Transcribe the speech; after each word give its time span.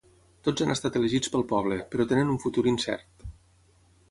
Tots 0.47 0.63
han 0.65 0.71
estat 0.75 0.97
elegits 0.99 1.31
pel 1.35 1.45
poble, 1.51 1.77
però 1.93 2.09
tenen 2.13 2.33
un 2.37 2.43
futur 2.47 2.65
incert. 2.73 3.29